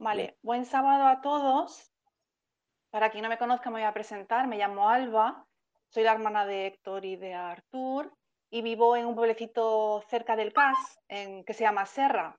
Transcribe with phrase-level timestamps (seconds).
[0.00, 1.92] Vale, buen sábado a todos.
[2.88, 4.46] Para quien no me conozca, me voy a presentar.
[4.46, 5.44] Me llamo Alba,
[5.90, 8.10] soy la hermana de Héctor y de Artur
[8.48, 12.34] y vivo en un pueblecito cerca del CAS, en, que se llama Serra.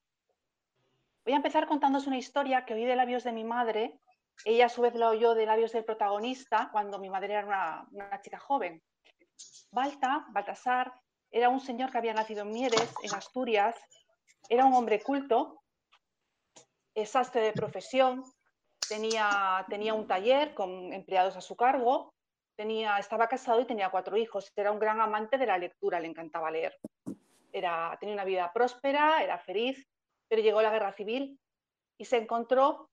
[1.23, 3.99] Voy a empezar contándoos una historia que oí de labios de mi madre.
[4.43, 7.87] Ella a su vez la oyó de labios del protagonista cuando mi madre era una,
[7.91, 8.81] una chica joven.
[9.69, 10.91] Balta, Baltasar,
[11.29, 13.75] era un señor que había nacido en Mieres, en Asturias.
[14.49, 15.60] Era un hombre culto,
[17.05, 18.23] sastre de profesión,
[18.87, 22.13] tenía, tenía un taller con empleados a su cargo,
[22.55, 24.51] tenía, estaba casado y tenía cuatro hijos.
[24.55, 26.77] Era un gran amante de la lectura, le encantaba leer.
[27.51, 29.87] Era, tenía una vida próspera, era feliz,
[30.27, 31.39] pero llegó la guerra civil
[31.97, 32.89] y se encontró,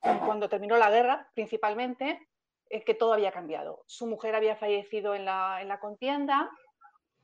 [0.00, 2.28] cuando terminó la guerra principalmente,
[2.68, 3.82] que todo había cambiado.
[3.86, 6.50] Su mujer había fallecido en la, en la contienda,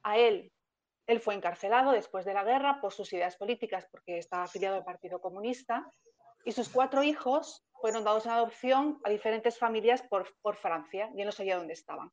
[0.02, 0.50] a él
[1.06, 4.84] él fue encarcelado después de la guerra por sus ideas políticas, porque estaba afiliado al
[4.84, 5.86] Partido Comunista,
[6.44, 11.26] y sus cuatro hijos fueron dados en adopción a diferentes familias por, Francia, y él
[11.26, 12.10] no sabía dónde estaban.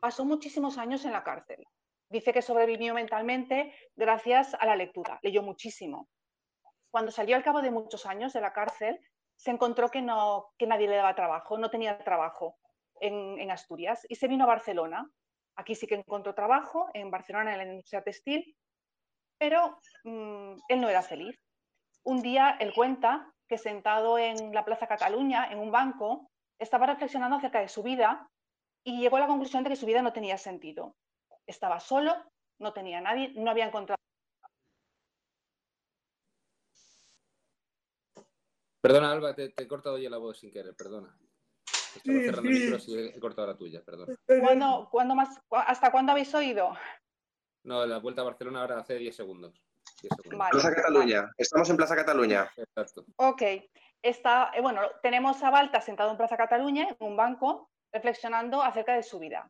[0.00, 1.64] Pasó muchísimos años en la cárcel.
[2.08, 6.08] Dice que sobrevivió mentalmente gracias a la lectura, leyó muchísimo.
[6.90, 9.00] Cuando salió al cabo de muchos años de la cárcel,
[9.36, 12.56] se encontró que, no, que nadie le daba trabajo, no tenía trabajo
[13.00, 15.10] en, en Asturias, y se vino a Barcelona
[15.56, 18.56] Aquí sí que encontró trabajo, en Barcelona, en la industria textil,
[19.38, 21.38] pero mm, él no era feliz.
[22.04, 27.36] Un día él cuenta que sentado en la Plaza Cataluña, en un banco, estaba reflexionando
[27.36, 28.28] acerca de su vida
[28.84, 30.96] y llegó a la conclusión de que su vida no tenía sentido.
[31.46, 32.14] Estaba solo,
[32.58, 33.98] no tenía nadie, no había encontrado.
[38.80, 41.16] Perdona, Alba, te, he cortado ya la voz sin querer, perdona.
[41.96, 44.16] Estaba cerrando el micro y he cortado la tuya, perdón.
[44.90, 46.74] ¿Cuándo, más, ¿Hasta cuándo habéis oído?
[47.64, 49.62] No, la vuelta a Barcelona ahora hace 10 segundos.
[50.50, 51.30] Plaza Cataluña.
[51.36, 52.50] Estamos en Plaza Cataluña.
[52.56, 53.04] Exacto.
[53.16, 53.42] Ok.
[54.02, 58.94] Está, eh, bueno, tenemos a Balta sentado en Plaza Cataluña, en un banco, reflexionando acerca
[58.94, 59.48] de su vida,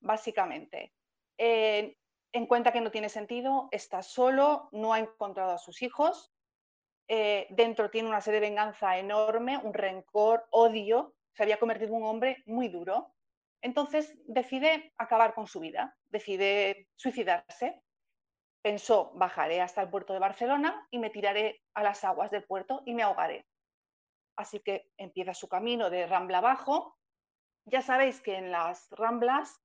[0.00, 0.94] básicamente.
[1.36, 1.96] Eh,
[2.32, 6.32] en cuenta que no tiene sentido, está solo, no ha encontrado a sus hijos,
[7.08, 12.02] eh, dentro tiene una sed de venganza enorme, un rencor, odio se había convertido en
[12.02, 13.14] un hombre muy duro.
[13.62, 17.82] Entonces decide acabar con su vida, decide suicidarse.
[18.62, 22.82] Pensó, bajaré hasta el puerto de Barcelona y me tiraré a las aguas del puerto
[22.86, 23.46] y me ahogaré.
[24.36, 26.96] Así que empieza su camino de rambla abajo.
[27.66, 29.60] Ya sabéis que en las ramblas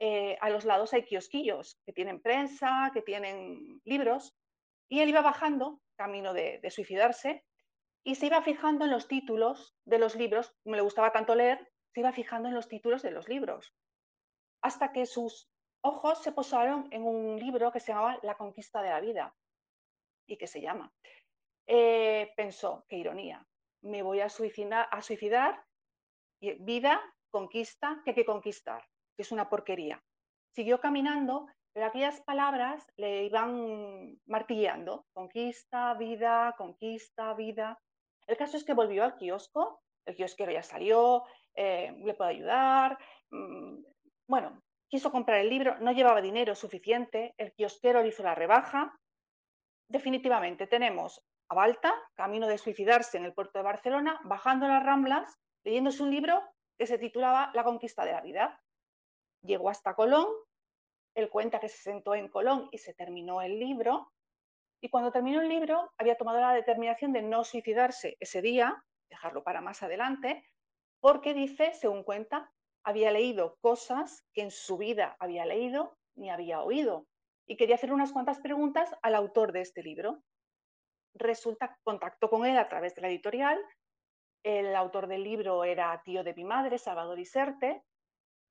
[0.00, 4.34] eh, a los lados hay kiosquillos que tienen prensa, que tienen libros.
[4.90, 7.44] Y él iba bajando, camino de suicidarse,
[8.08, 11.70] y se iba fijando en los títulos de los libros, me le gustaba tanto leer,
[11.92, 13.74] se iba fijando en los títulos de los libros,
[14.62, 15.50] hasta que sus
[15.82, 19.36] ojos se posaron en un libro que se llamaba La conquista de la vida
[20.26, 20.90] y que se llama.
[21.66, 23.46] Eh, pensó, qué ironía,
[23.82, 25.62] me voy a suicidar, a suicidar,
[26.40, 30.02] vida, conquista, que hay que conquistar, que es una porquería.
[30.54, 37.78] Siguió caminando, pero aquellas palabras le iban martilleando, conquista, vida, conquista, vida.
[38.28, 41.24] El caso es que volvió al kiosco, el kiosquero ya salió,
[41.54, 42.98] eh, le puedo ayudar.
[43.30, 43.82] Mm,
[44.28, 48.94] bueno, quiso comprar el libro, no llevaba dinero suficiente, el kiosquero le hizo la rebaja.
[49.88, 55.38] Definitivamente tenemos a Balta, camino de suicidarse en el puerto de Barcelona, bajando las ramblas,
[55.64, 56.42] leyéndose un libro
[56.76, 58.60] que se titulaba La conquista de la vida.
[59.42, 60.26] Llegó hasta Colón,
[61.14, 64.12] él cuenta que se sentó en Colón y se terminó el libro,
[64.80, 69.42] y cuando terminó el libro, había tomado la determinación de no suicidarse ese día, dejarlo
[69.42, 70.44] para más adelante,
[71.00, 72.52] porque dice, según cuenta,
[72.84, 77.06] había leído cosas que en su vida había leído ni había oído.
[77.46, 80.22] Y quería hacer unas cuantas preguntas al autor de este libro.
[81.14, 83.58] Resulta, contactó con él a través de la editorial.
[84.44, 87.82] El autor del libro era tío de mi madre, Salvador Iserte.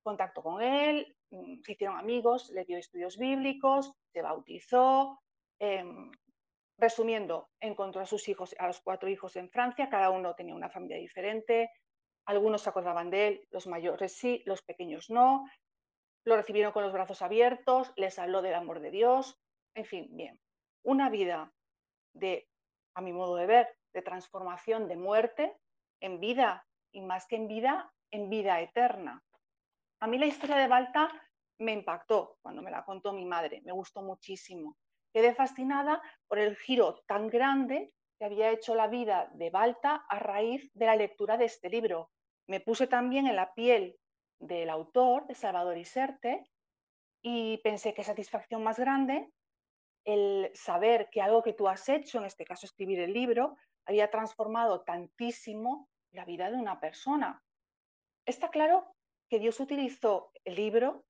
[0.02, 5.20] Contactó con él, mm, se hicieron amigos, le dio estudios bíblicos, se bautizó,
[5.60, 6.10] Em,
[6.78, 10.70] resumiendo, encontró a sus hijos, a los cuatro hijos en Francia, cada uno tenía una
[10.70, 11.72] familia diferente,
[12.24, 15.44] algunos se acordaban de él, los mayores sí, los pequeños no,
[16.24, 19.36] lo recibieron con los brazos abiertos, les habló del amor de Dios,
[19.74, 20.40] en fin, bien,
[20.84, 21.52] una vida
[22.12, 22.48] de,
[22.94, 25.56] a mi modo de ver, de transformación, de muerte
[26.00, 29.24] en vida, y más que en vida, en vida eterna.
[30.00, 31.10] A mí la historia de Balta
[31.58, 34.76] me impactó cuando me la contó mi madre, me gustó muchísimo
[35.12, 40.18] quedé fascinada por el giro tan grande que había hecho la vida de Balta a
[40.18, 42.10] raíz de la lectura de este libro.
[42.48, 43.96] Me puse también en la piel
[44.40, 46.44] del autor, de Salvador Iserte,
[47.22, 49.30] y pensé qué satisfacción más grande
[50.04, 54.10] el saber que algo que tú has hecho, en este caso escribir el libro, había
[54.10, 57.42] transformado tantísimo la vida de una persona.
[58.24, 58.94] Está claro
[59.28, 61.04] que Dios utilizó el libro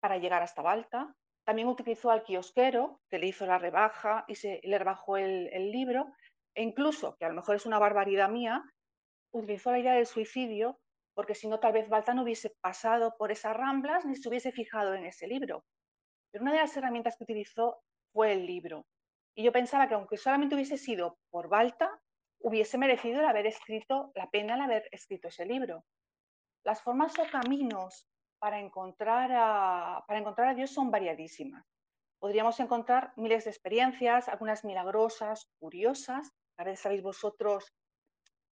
[0.00, 4.60] para llegar hasta Balta, también utilizó al kiosquero, que le hizo la rebaja y se
[4.62, 6.12] le rebajó el, el libro,
[6.54, 8.62] e incluso, que a lo mejor es una barbaridad mía,
[9.32, 10.78] utilizó la idea del suicidio
[11.14, 14.52] porque si no tal vez Balta no hubiese pasado por esas ramblas ni se hubiese
[14.52, 15.64] fijado en ese libro.
[16.30, 17.80] Pero una de las herramientas que utilizó
[18.12, 18.84] fue el libro.
[19.36, 21.90] Y yo pensaba que aunque solamente hubiese sido por Balta,
[22.40, 25.84] hubiese merecido el haber escrito, la pena el haber escrito ese libro.
[26.64, 28.08] Las formas o caminos
[28.44, 31.64] para encontrar a, para encontrar a Dios son variadísimas.
[32.18, 36.30] Podríamos encontrar miles de experiencias, algunas milagrosas, curiosas.
[36.58, 37.72] A veces sabéis vosotros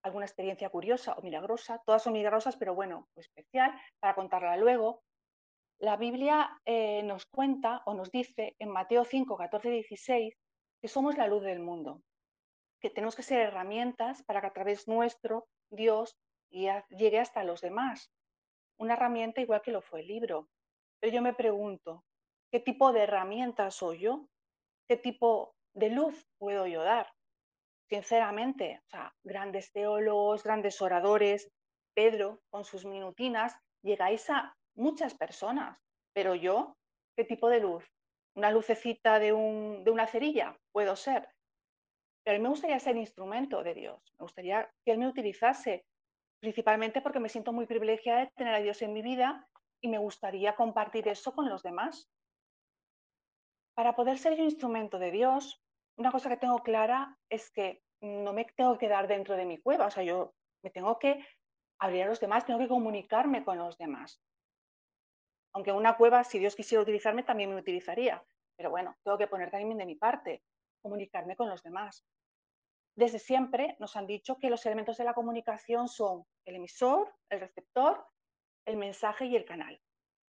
[0.03, 1.83] alguna experiencia curiosa o milagrosa.
[1.85, 5.03] Todas son milagrosas, pero bueno, especial para contarla luego.
[5.79, 10.35] La Biblia eh, nos cuenta o nos dice en Mateo 5, 14, 16
[10.81, 12.01] que somos la luz del mundo,
[12.81, 16.17] que tenemos que ser herramientas para que a través nuestro Dios
[16.49, 18.11] llegue hasta los demás.
[18.79, 20.49] Una herramienta igual que lo fue el libro.
[21.01, 22.05] Pero yo me pregunto,
[22.51, 24.29] ¿qué tipo de herramienta soy yo?
[24.89, 27.13] ¿Qué tipo de luz puedo yo dar?
[27.89, 31.51] Sinceramente, o sea, grandes teólogos, grandes oradores,
[31.95, 35.79] Pedro con sus minutinas, llegáis a muchas personas,
[36.15, 36.77] pero yo,
[37.17, 37.85] ¿qué tipo de luz?
[38.35, 41.29] una lucecita de, un, de una cerilla, puedo ser.
[42.25, 45.85] Pero a mí me gustaría ser instrumento de Dios, me gustaría que Él me utilizase,
[46.43, 49.49] principalmente porque me siento muy privilegiada de tener a Dios en mi vida
[49.81, 52.11] y me gustaría compartir eso con los demás.
[53.75, 55.63] Para poder ser yo instrumento de Dios,
[55.97, 59.59] una cosa que tengo clara es que no me tengo que quedar dentro de mi
[59.59, 61.25] cueva, o sea, yo me tengo que
[61.79, 64.21] abrir a los demás, tengo que comunicarme con los demás
[65.53, 68.25] aunque una cueva, si Dios quisiera utilizarme, también me utilizaría.
[68.57, 70.43] Pero bueno, tengo que poner también de mi parte,
[70.81, 72.05] comunicarme con los demás.
[72.95, 77.41] Desde siempre nos han dicho que los elementos de la comunicación son el emisor, el
[77.41, 78.07] receptor,
[78.67, 79.81] el mensaje y el canal.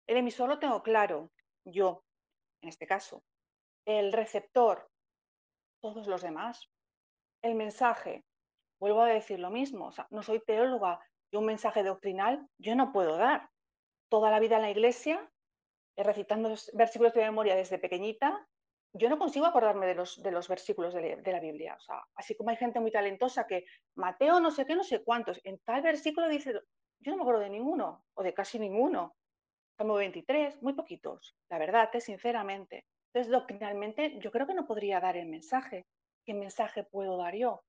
[0.07, 1.31] El emisor lo tengo claro,
[1.65, 2.03] yo,
[2.61, 3.23] en este caso.
[3.85, 4.89] El receptor,
[5.81, 6.69] todos los demás.
[7.41, 8.23] El mensaje,
[8.79, 10.99] vuelvo a decir lo mismo, no soy teóloga,
[11.31, 13.49] yo un mensaje doctrinal yo no puedo dar
[14.09, 15.31] toda la vida en la iglesia,
[15.95, 18.47] eh, recitando los versículos de memoria desde pequeñita,
[18.93, 21.75] yo no consigo acordarme de los, de los versículos de, la Biblia.
[21.75, 23.65] O sea, así como hay gente muy talentosa que
[23.95, 26.53] Mateo no sé qué, no sé cuántos, en tal versículo dice,
[26.99, 29.15] yo no me acuerdo de ninguno, o de casi ninguno.
[29.77, 32.85] Salmo 23, muy poquitos, la verdad, eh, sinceramente.
[33.07, 35.85] Entonces, doctrinalmente, yo creo que no podría dar el mensaje.
[36.25, 37.63] ¿Qué mensaje puedo dar yo?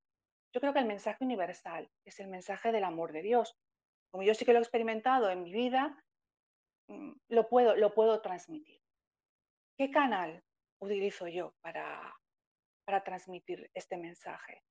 [0.52, 3.54] Yo creo que el mensaje universal es el mensaje del amor de Dios.
[4.10, 5.96] Como yo sí que lo he experimentado en mi vida,
[6.88, 8.80] Mm, lo puedo, lo puedo transmitir.
[9.78, 10.42] ¿Qué canal
[10.82, 12.14] utilizo yo para,
[12.84, 14.62] para transmitir este mensaje?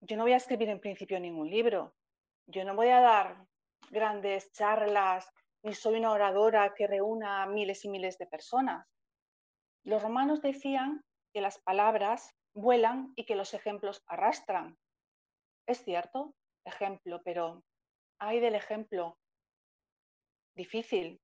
[0.00, 1.94] Yo no voy a escribir en principio ningún libro,
[2.46, 3.46] yo no voy a dar
[3.90, 5.30] grandes charlas,
[5.62, 8.86] ni soy una oradora que reúna miles y miles de personas.
[9.84, 14.78] Los romanos decían que las palabras vuelan y que los ejemplos arrastran.
[15.66, 16.34] Es cierto,
[16.64, 17.64] ejemplo, pero
[18.18, 19.18] hay del ejemplo
[20.54, 21.20] difícil.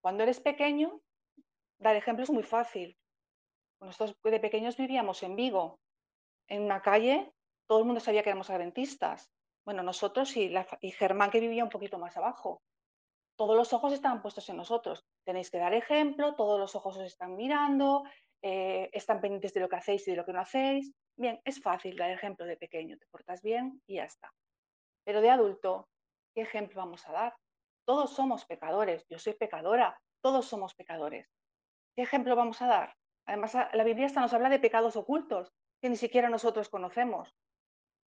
[0.00, 1.00] Cuando eres pequeño,
[1.78, 2.96] dar ejemplo es muy fácil.
[3.80, 5.78] Nosotros de pequeños vivíamos en Vigo,
[6.48, 7.32] en una calle,
[7.66, 9.30] todo el mundo sabía que éramos adventistas.
[9.64, 12.62] Bueno, nosotros y, y Germán que vivía un poquito más abajo.
[13.36, 15.04] Todos los ojos estaban puestos en nosotros.
[15.24, 18.04] Tenéis que dar ejemplo, todos los ojos os están mirando,
[18.42, 20.92] eh, están pendientes de lo que hacéis y de lo que no hacéis.
[21.16, 24.32] Bien, es fácil dar ejemplo de pequeño, te portas bien y ya está.
[25.04, 25.88] Pero de adulto,
[26.34, 27.36] ¿qué ejemplo vamos a dar?
[27.84, 31.28] Todos somos pecadores, yo soy pecadora, todos somos pecadores.
[31.94, 32.94] ¿Qué ejemplo vamos a dar?
[33.26, 37.34] Además, la Biblia hasta nos habla de pecados ocultos que ni siquiera nosotros conocemos.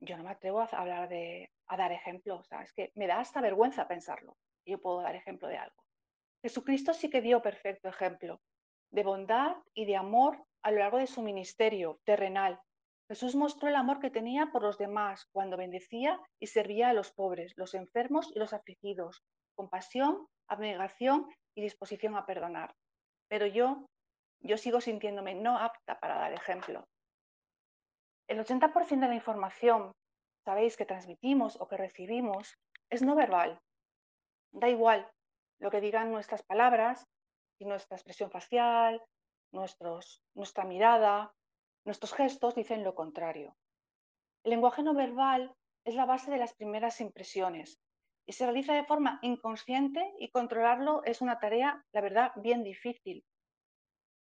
[0.02, 3.42] Yo no me atrevo a hablar de, a dar ejemplos, es que me da hasta
[3.42, 4.38] vergüenza pensarlo.
[4.66, 5.84] Yo puedo dar ejemplo de algo.
[6.42, 8.40] Jesucristo sí que dio perfecto ejemplo
[8.92, 12.60] de bondad y de amor a lo largo de su ministerio terrenal.
[13.08, 17.12] Jesús mostró el amor que tenía por los demás cuando bendecía y servía a los
[17.12, 19.24] pobres, los enfermos y los afligidos,
[19.56, 22.76] compasión, abnegación y disposición a perdonar.
[23.28, 23.86] Pero yo,
[24.42, 26.88] yo sigo sintiéndome no apta para dar ejemplo.
[28.28, 29.94] El 80% de la información,
[30.46, 32.58] sabéis, que transmitimos o que recibimos
[32.90, 33.60] es no verbal.
[34.52, 35.10] Da igual
[35.60, 37.06] lo que digan nuestras palabras
[37.60, 39.02] y nuestra expresión facial,
[39.52, 41.34] nuestros, nuestra mirada,
[41.86, 43.56] nuestros gestos dicen lo contrario.
[44.44, 45.54] El lenguaje no verbal
[45.84, 47.80] es la base de las primeras impresiones
[48.26, 53.26] y se realiza de forma inconsciente y controlarlo es una tarea, la verdad, bien difícil.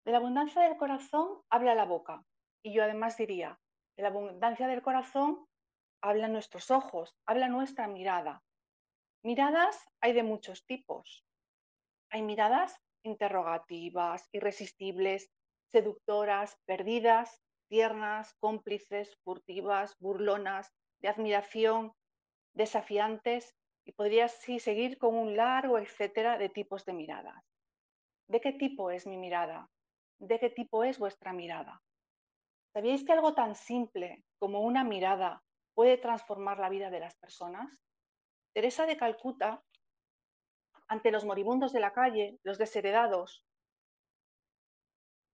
[0.05, 2.23] De la abundancia del corazón habla la boca.
[2.63, 3.59] Y yo además diría,
[3.97, 5.47] De la abundancia del corazón
[6.01, 8.43] hablan nuestros ojos, habla nuestra mirada.
[9.23, 11.25] Miradas hay de muchos tipos.
[12.11, 15.31] Hay miradas interrogativas, irresistibles,
[15.71, 20.71] seductoras, perdidas, tiernas, cómplices, furtivas, burlonas,
[21.01, 21.93] de admiración,
[22.53, 23.55] desafiantes,
[23.87, 27.43] y podría así seguir con un largo etcétera de tipos de miradas.
[28.27, 29.69] ¿De qué tipo es mi mirada?
[30.19, 31.81] ¿De qué tipo es vuestra mirada?
[32.73, 35.43] ¿Sabíais que algo tan simple como una mirada
[35.73, 37.81] puede transformar la vida de las personas?
[38.53, 39.63] Teresa de Calcuta,
[40.87, 43.43] ante los moribundos de la calle, los desheredados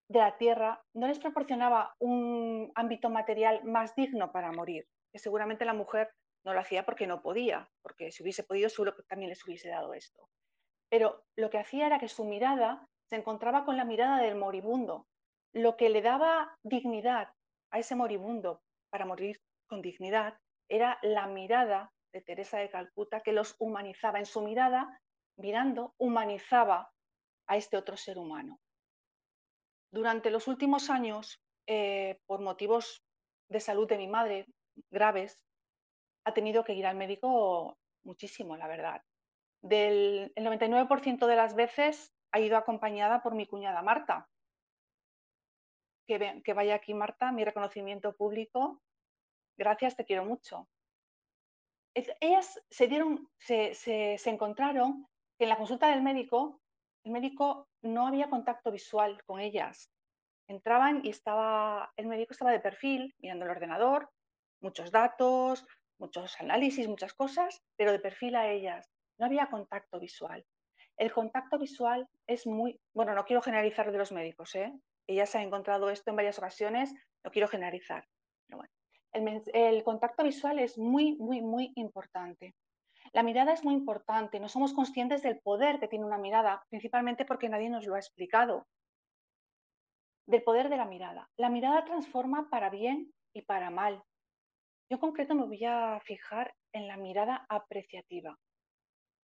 [0.08, 5.64] de la tierra, no les proporcionaba un ámbito material más digno para morir, que seguramente
[5.64, 6.10] la mujer
[6.44, 9.68] no lo hacía porque no podía, porque si hubiese podido seguro que también les hubiese
[9.68, 10.28] dado esto.
[10.88, 15.06] Pero lo que hacía era que su mirada se encontraba con la mirada del moribundo,
[15.52, 17.28] lo que le daba dignidad
[17.72, 20.38] a ese moribundo para morir con dignidad
[20.68, 24.20] era la mirada de Teresa de Calcuta que los humanizaba.
[24.20, 25.00] En su mirada,
[25.36, 26.92] mirando, humanizaba
[27.48, 28.60] a este otro ser humano.
[29.92, 33.02] Durante los últimos años, eh, por motivos
[33.48, 34.46] de salud de mi madre
[34.92, 35.44] graves,
[36.24, 39.02] ha tenido que ir al médico muchísimo, la verdad.
[39.62, 44.28] Del el 99% de las veces ha ido acompañada por mi cuñada Marta.
[46.06, 48.82] Que, vaya aquí, Marta, mi reconocimiento público.
[49.56, 50.68] Gracias, te quiero mucho.
[51.94, 55.06] Ellas se dieron, se, se, se encontraron
[55.38, 56.60] que en la consulta del médico,
[57.04, 59.90] el médico no había contacto visual con ellas.
[60.48, 64.10] Entraban y estaba, el médico estaba de perfil, mirando el ordenador,
[64.60, 65.64] muchos datos,
[65.98, 68.90] muchos análisis, muchas cosas, pero de perfil a ellas.
[69.18, 70.44] No había contacto visual.
[71.00, 74.70] El contacto visual es muy, bueno, no quiero generalizar de los médicos, ¿eh?
[75.06, 76.92] Ella se ha encontrado esto en varias ocasiones,
[77.24, 78.04] no quiero generalizar.
[79.14, 82.54] El, el contacto visual es muy, muy, muy importante.
[83.14, 87.24] La mirada es muy importante, no somos conscientes del poder que tiene una mirada, principalmente
[87.24, 88.66] porque nadie nos lo ha explicado.
[90.26, 91.30] Del poder de la mirada.
[91.38, 94.02] La mirada transforma para bien y para mal.
[94.90, 98.38] Yo en concreto me voy a fijar en la mirada apreciativa.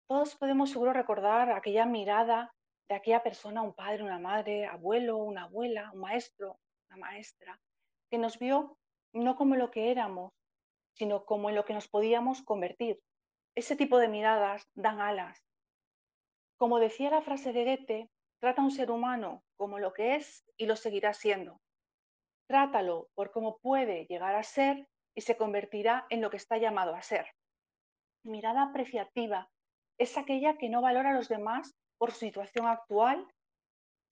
[0.08, 2.54] Todos podemos seguro recordar aquella mirada
[2.88, 7.60] de aquella persona, un padre, una madre, abuelo, una abuela, un maestro, una maestra,
[8.08, 8.78] que nos vio
[9.12, 10.32] no como lo que éramos,
[10.94, 13.00] sino como en lo que nos podíamos convertir.
[13.56, 15.42] Ese tipo de miradas dan alas.
[16.56, 18.10] Como decía la frase de Goethe,
[18.40, 21.60] trata a un ser humano como lo que es y lo seguirá siendo.
[22.46, 26.94] Trátalo por cómo puede llegar a ser y se convertirá en lo que está llamado
[26.94, 27.26] a ser.
[28.22, 29.50] Mirada apreciativa
[29.98, 33.26] es aquella que no valora a los demás por su situación actual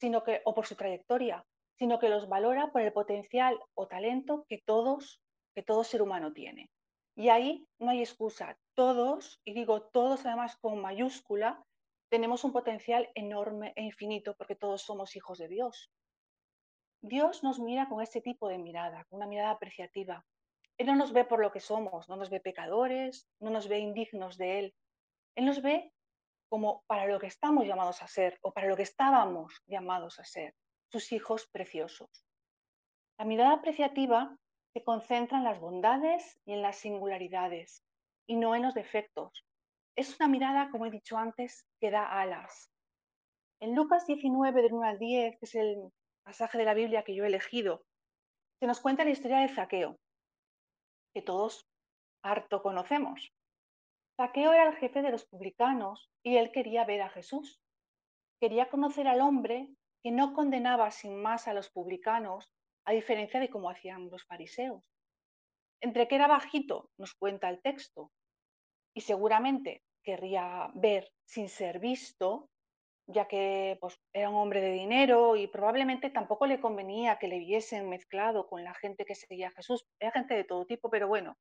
[0.01, 1.45] sino que, o por su trayectoria,
[1.79, 5.23] sino que los valora por el potencial o talento que todos,
[5.55, 6.71] que todo ser humano tiene.
[7.17, 8.59] Y ahí no hay excusa.
[8.75, 11.63] Todos, y digo todos además con mayúscula,
[12.11, 15.91] tenemos un potencial enorme e infinito porque todos somos hijos de Dios.
[17.01, 20.25] Dios nos mira con este tipo de mirada, con una mirada apreciativa.
[20.77, 23.79] Él no nos ve por lo que somos, no nos ve pecadores, no nos ve
[23.79, 24.75] indignos de Él.
[25.37, 25.93] Él nos ve
[26.49, 30.25] como para lo que estamos llamados a ser o para lo que estábamos llamados a
[30.25, 30.55] ser,
[30.93, 32.25] sus hijos preciosos.
[33.19, 34.37] La mirada apreciativa
[34.73, 37.85] se concentra en las bondades y en las singularidades
[38.27, 39.45] y no en los defectos.
[39.97, 42.71] Es una mirada, como he dicho antes, que da alas.
[43.61, 45.93] En Lucas 19, del 1 al 10, que es el
[46.25, 47.85] pasaje de la Biblia que yo he elegido,
[48.61, 49.99] se nos cuenta la historia de Zaqueo,
[51.15, 51.67] que todos
[52.23, 53.33] harto conocemos.
[54.17, 57.61] Zaqueo era el jefe de los publicanos y él quería ver a Jesús.
[58.41, 59.69] Quería conocer al hombre
[60.03, 62.53] que no condenaba sin más a los publicanos,
[62.85, 64.83] a diferencia de cómo hacían los fariseos.
[65.81, 68.13] Entre que era bajito, nos cuenta el texto,
[68.95, 72.49] y seguramente querría ver sin ser visto,
[73.07, 77.39] ya que pues, era un hombre de dinero y probablemente tampoco le convenía que le
[77.39, 79.85] viesen mezclado con la gente que seguía a Jesús.
[79.99, 81.37] Era gente de todo tipo, pero bueno,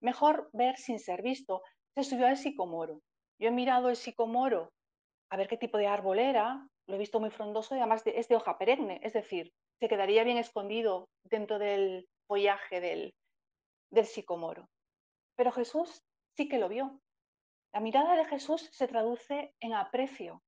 [0.00, 1.62] mejor ver sin ser visto.
[1.96, 3.00] Se subió al sicomoro.
[3.40, 4.70] Yo he mirado el sicomoro
[5.30, 8.28] a ver qué tipo de árbol era, lo he visto muy frondoso y además es
[8.28, 13.14] de hoja perenne, es decir, se quedaría bien escondido dentro del follaje del,
[13.92, 14.66] del sicomoro.
[15.36, 16.02] Pero Jesús
[16.36, 17.00] sí que lo vio.
[17.72, 20.42] La mirada de Jesús se traduce en aprecio,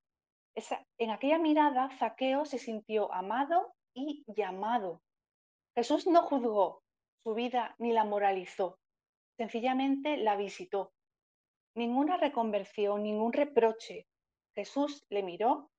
[0.99, 5.01] en aquella mirada, Zaqueo se sintió amado y llamado.
[5.75, 6.83] Jesús no juzgó
[7.25, 8.79] su vida ni la moralizó,
[9.39, 10.93] sencillamente la visitó.
[11.75, 14.07] Ninguna reconversión, ningún reproche.
[14.55, 15.71] Jesús le miró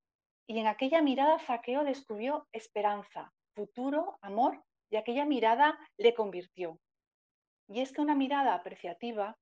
[0.48, 6.80] y en aquella mirada Zaqueo descubrió esperanza, futuro, amor y aquella mirada le convirtió.
[7.68, 9.38] Y es que una mirada apreciativa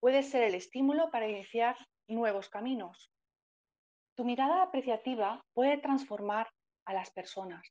[0.00, 1.76] puede ser el estímulo para iniciar
[2.08, 3.10] nuevos caminos.
[4.16, 6.48] Tu mirada apreciativa puede transformar
[6.86, 7.62] a las personas.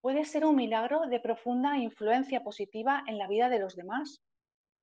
[0.00, 4.22] Puede ser un milagro de profunda influencia positiva en la vida de los demás.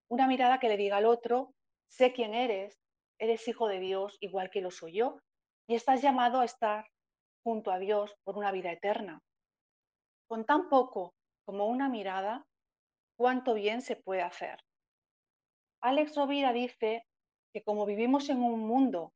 [0.10, 1.54] Una mirada que le diga al otro,
[1.88, 2.78] sé quién eres,
[3.20, 5.20] eres hijo de Dios igual que lo soy yo,
[5.68, 6.88] y estás llamado a estar
[7.44, 9.22] junto a Dios por una vida eterna.
[10.28, 11.16] Con tan poco
[11.46, 12.46] como una mirada,
[13.18, 14.60] cuánto bien se puede hacer.
[15.82, 17.06] Alex Rovira dice
[17.54, 19.14] que como vivimos en un mundo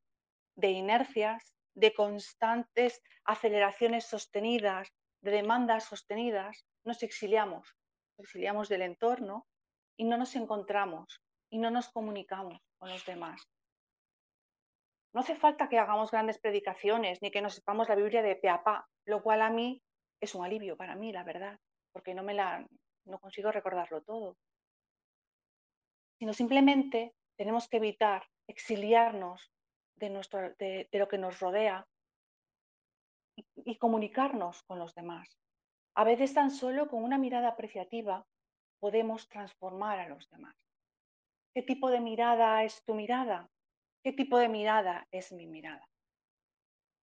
[0.55, 4.89] de inercias, de constantes aceleraciones sostenidas,
[5.21, 7.75] de demandas sostenidas, nos exiliamos,
[8.17, 9.45] nos exiliamos del entorno
[9.97, 11.21] y no nos encontramos
[11.51, 13.47] y no nos comunicamos con los demás.
[15.13, 18.49] No hace falta que hagamos grandes predicaciones ni que nos sepamos la Biblia de pe
[18.49, 19.83] a pa, lo cual a mí
[20.21, 21.59] es un alivio para mí, la verdad,
[21.91, 22.65] porque no me la
[23.05, 24.37] no consigo recordarlo todo.
[26.17, 29.51] Sino simplemente tenemos que evitar exiliarnos
[29.95, 31.87] de, nuestro, de, lo que nos rodea
[33.35, 35.37] y, comunicarnos con los demás.
[35.95, 38.25] A veces tan solo con una mirada apreciativa
[38.79, 40.55] podemos transformar a los demás.
[41.53, 43.49] ¿Qué tipo de mirada es tu mirada?
[44.03, 45.85] ¿Qué tipo de mirada es mi mirada?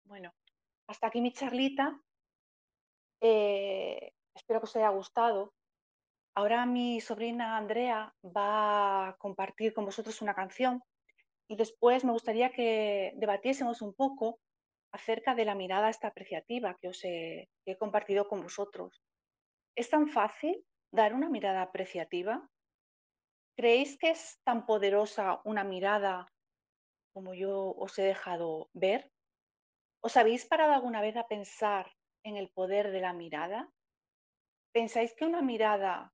[0.06, 0.34] Bueno,
[0.88, 2.00] hasta aquí mi charlita.
[3.22, 5.54] Eh, espero que os haya gustado.
[6.34, 10.82] Ahora mi sobrina Andrea va a compartir con vosotros una canción
[11.50, 14.40] y después me gustaría que debatiésemos un poco
[14.94, 19.02] acerca de la mirada esta apreciativa que os que he compartido con vosotros.
[19.76, 22.50] ¿Es tan fácil dar una mirada apreciativa?
[23.58, 26.32] ¿Creéis que es tan poderosa una mirada
[27.12, 29.12] como yo os he dejado ver?
[30.00, 31.92] ¿Os habéis parado alguna vez a pensar
[32.24, 33.68] en el poder de la mirada?
[34.72, 36.14] ¿Pensáis que una mirada,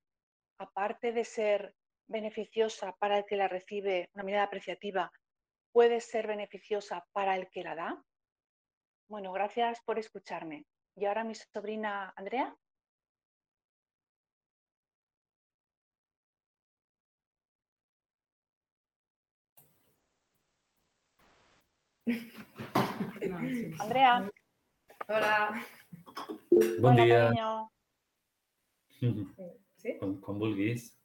[0.57, 1.75] aparte de ser
[2.07, 5.11] beneficiosa para el que la recibe, una mirada apreciativa,
[5.73, 8.03] puede ser beneficiosa para el que la da?
[9.09, 10.65] Bueno, gracias por escucharme.
[10.95, 12.55] Y ahora mi sobrina Andrea.
[23.79, 24.29] Andrea.
[25.07, 25.65] Hola.
[26.79, 27.19] Bon Hola, dia.
[27.29, 27.69] cariño.
[29.83, 29.97] Sí?
[29.99, 30.97] Com, com vulguis.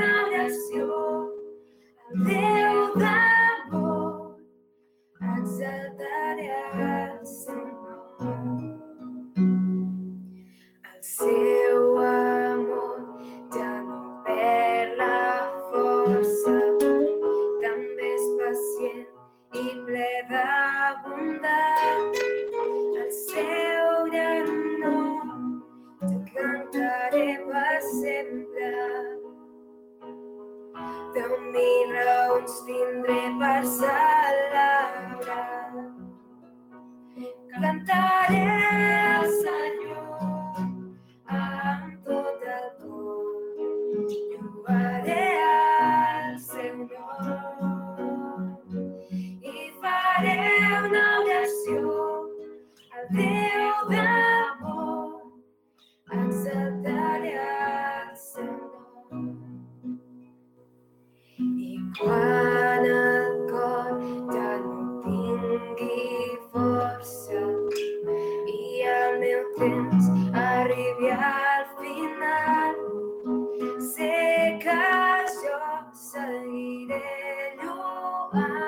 [0.00, 0.86] Una oració
[39.10, 39.89] al
[78.32, 78.59] I.